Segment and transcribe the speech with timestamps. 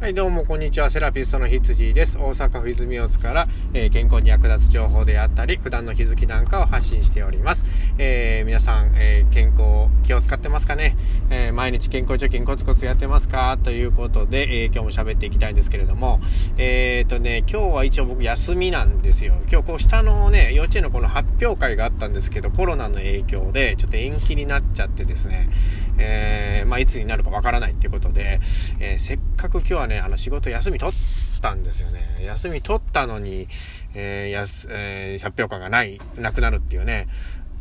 [0.00, 0.90] はい、どうも、こんにちは。
[0.90, 2.16] セラピストのひつじです。
[2.16, 7.66] 大阪府泉大津から、えー、健康に役立つ情報であったり、普段の気づきなんかを発信しております。
[7.98, 10.96] えー、皆さん、えー、健康、気を使ってますかね？
[11.28, 13.58] え毎日健康貯金コツコツやってますか？
[13.62, 16.22] ということで、え今日も喋っていきたいんですけれども、
[16.56, 19.34] えっとね、今日は一応僕休みなんですよ。
[19.52, 25.50] 今日こう下のね、幼稚園のこの発表会があったんですけど、コロナの影響で、ちょっと延期になっちゃってですね、
[25.98, 26.49] えまあ、
[26.80, 28.40] いつになるかわからないっていうことで、
[28.80, 32.22] えせっかく今日はね、あの仕事休み取ったんですよね。
[32.24, 33.48] 休み取ったのに、
[33.94, 37.08] えー、やす、えー、発表会がない、なくなるっていうね。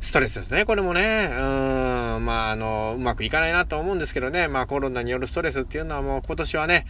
[0.02, 1.30] ストレスですね、これもね。
[1.32, 4.48] うん、まあ、あの、うまくいかないなと思うんですけどね。
[4.48, 6.86] まあ、コロナによるストレスっていうのはもう今年はね、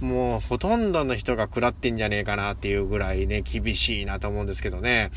[0.00, 5.10] もうほとんどの人が食らってんじゃねえかなっていうぐらいね、厳しいなと思うんですけどね。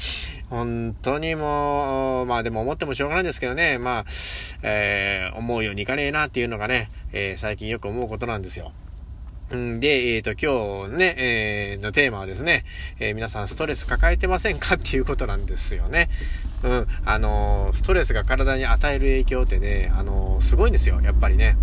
[0.49, 3.77] 本当にもう、まあでも思ってもしょうがないんですけどね。
[3.77, 4.05] まあ、
[4.63, 8.71] えー、思うようにいかねえなっていうのがね、えー、最近よく思うことなんですよ。
[9.51, 12.63] で、えっ、ー、と、今日ね、えー、のテーマはですね、
[12.99, 16.09] えー、皆さんストレス抱えてませんかっていうことなんですよね。
[16.63, 21.57] うん、あのストレスが体に与える影響ってね、あのすごいんですよ、やっぱりね。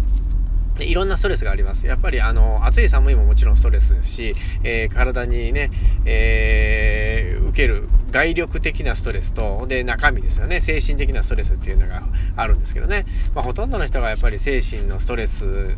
[0.80, 1.86] いろんなストレスがあります。
[1.86, 5.70] やっぱりあの、暑い寒いももちろんストレスですし、えー、体にね、
[6.04, 10.60] えー、受ける外力的なストレスと、で、中身ですよね。
[10.60, 12.02] 精神的なストレスっていうのが
[12.36, 13.06] あるんですけどね。
[13.34, 15.76] まあ、ほとんどの人がやっぱり精神のストレス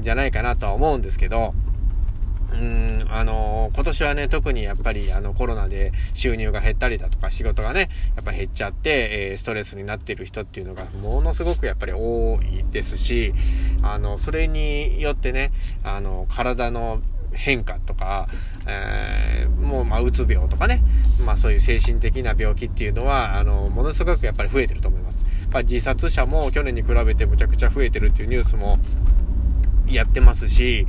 [0.00, 1.54] じゃないかなとは思うんですけど、
[2.52, 13.34] うん、あのー、今年はね、特にやっぱりあのコロナで収入が減ったりだとか仕事がね、やっぱ減っちゃって、えー、ストレスになっている人っていうのがものすごくやっぱり多いですし、
[13.82, 15.52] あの、それによってね、
[15.84, 17.00] あの、体の
[17.32, 18.28] 変化とか、
[18.66, 20.82] えー、もう、まあ、うつ病とかね、
[21.24, 25.24] まあ、そういう精神的な病気っていうのは、あの、ものすごくやっぱり増えてると思います。
[25.42, 28.78] やっぱ自殺者も去年に比べてむちゃくちゃ増えてるっていうニュースも
[29.88, 30.86] やってますし、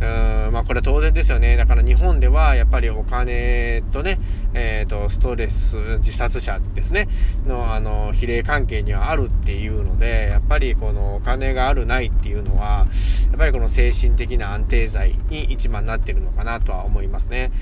[0.00, 1.56] うん、まあこれは当然ですよね。
[1.56, 4.18] だから日本ではやっぱりお金とね、
[4.58, 7.08] えっ、ー、と、ストレス、自殺者ですね、
[7.46, 12.86] のあの、比例関係にはあるっていうので、やっぱりこのお金があるないっていうのは、
[13.28, 17.52] やっぱりこの精神的な安定剤に一番なってるのかなとは思いますね。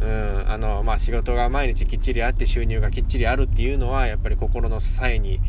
[0.00, 5.40] うん、あの、まあ、仕事が毎日きっちりあって収入がきっちりあるっていうのは、やっぱり心の支えに、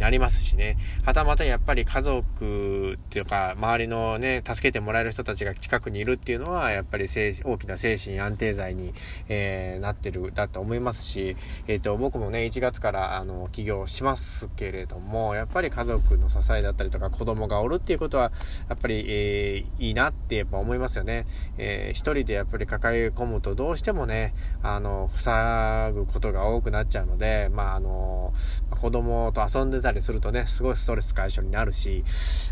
[0.00, 0.76] なりますしね。
[1.04, 8.94] はたまたやっぱり家族っていうか、周りのね、助けてもらえる人たちが近くにいるっていうのは、やっぱり大きな精神安定剤に、
[9.28, 11.36] えー、なってる、だと思いますし、
[11.66, 18.32] えっ、ー、と、僕もね、1月から、あの、起業しますけれども、やっぱり家族の支えだったりとか、子供がおるっていうことは、
[18.68, 21.26] やっぱり、えー、いいなってやっぱ思いますよね。
[21.58, 28.32] えー、一人でやっぱり抱え込むとどうしてもね、あの、塞ぐことが多くなっちゃうので、まあ、あの、
[28.70, 32.04] 子供と遊んでたりするとね、すごいストレス解消になるし、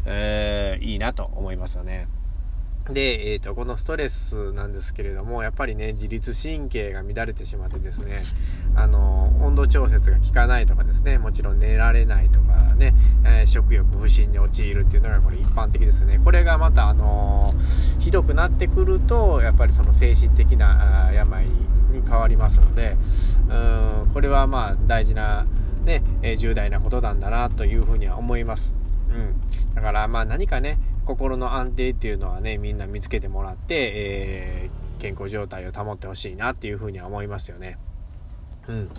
[0.05, 2.22] えー、いいなと思いますよね。
[2.91, 8.23] で、えっ、ー、と、このストレスなんですけれども、やっぱりね、自律神経が乱れてしまってですね、
[8.75, 12.95] あの、温度調節が効かないとかですね、もちろん寝られないとかね、
[13.25, 16.21] えー、食欲不振に陥るっていうのがこれ一般的ですね。
[16.25, 17.55] これがまた、あの
[18.01, 22.97] ひどくなってくると、やっぱりその精神的な病に変わりますので、
[23.49, 25.47] うーん、これはまあ大事な、
[25.85, 28.75] ね、え、重大なことなんだなというふうには思います。
[29.11, 29.75] うん。
[29.75, 37.79] だからまあ何かね、心の安定っていうのはね、みんな見つけてもらって、えー、健康状態を保ってほしいなっていうふうには思いますよね。
[38.69, 38.91] うん。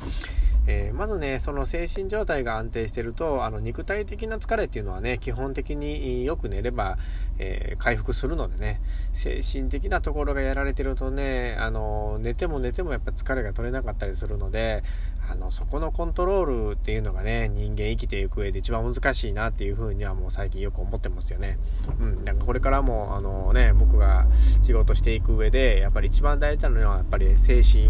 [0.66, 6.98] えー、まずね、その精神状態が安定してると、あの、肉体的な疲れっていうのはね、基本的によく寝れば、
[7.38, 8.82] えー、回復するのでね、
[9.12, 14.84] 精神的なところがやられてるとね、あの、寝ても寝てもやっぱ疲れが取れなかったりするので、
[15.30, 21.58] あの、そこのコントロールっていうのがね、人間生きていく上で一番難しいなっていうふうにはもう最近よく思ってますよね。
[22.00, 22.26] うん。
[22.26, 24.28] なんかこれからも、あのね、僕が
[24.64, 27.90] 仕事していく上で、やっぱり一番大事なのは、やっぱり精神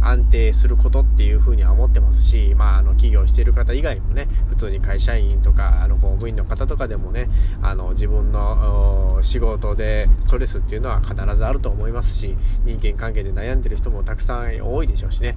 [0.00, 7.28] 安定することっていうふうには思ってますし、まあ、あの、企業してる方以外もね、普通に会社員とか、あの、公務員の方とかでもね、
[7.62, 15.36] あの、自分の仕事でストレスっていうのは必ずあると思いますし、人間関係で悩んでる人もたくさん多いでしょうしね。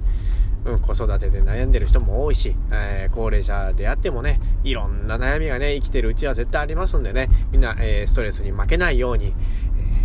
[0.66, 9.30] うん、子育てで悩んでる人も多いし、えー、高齢者であってもね、いろんな悩みがね、生きてるうちは絶対ありますんでね、みんな、えー、ストレスに負けないように、え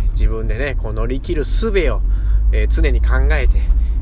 [0.06, 2.00] ー、自分でね、こう乗り切る術を、
[2.54, 3.56] え常に考えて、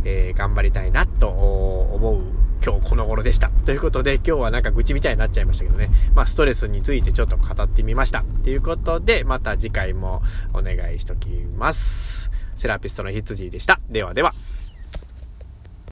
[0.05, 3.51] え頑張りたいなと思う今日この頃でした。
[3.65, 5.91] ということで今日はなんか愚痴みたいになっちゃいましたけどね。
[6.15, 8.25] まあストレスについてちょっと語ってみました。
[8.45, 10.23] ということでまた次回も
[10.53, 12.31] お願いしときます。
[12.57, 13.81] セラピストの羊でした。
[13.89, 14.35] ではでは。